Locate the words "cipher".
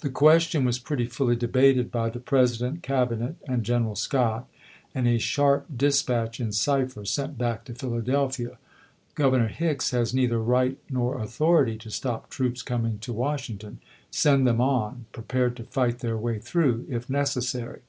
6.50-7.04